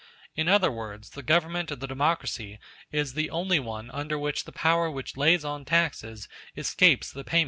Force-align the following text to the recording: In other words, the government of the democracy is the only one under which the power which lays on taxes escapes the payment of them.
In 0.35 0.47
other 0.49 0.71
words, 0.71 1.11
the 1.11 1.21
government 1.21 1.69
of 1.69 1.79
the 1.79 1.85
democracy 1.85 2.57
is 2.91 3.13
the 3.13 3.29
only 3.29 3.59
one 3.59 3.91
under 3.91 4.17
which 4.17 4.45
the 4.45 4.51
power 4.51 4.89
which 4.89 5.15
lays 5.15 5.45
on 5.45 5.63
taxes 5.63 6.27
escapes 6.57 7.11
the 7.11 7.23
payment 7.23 7.29
of 7.29 7.29
them. 7.29 7.39